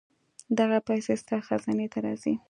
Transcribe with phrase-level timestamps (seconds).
[0.59, 2.33] دغه پېسې ستا خزانې ته راځي.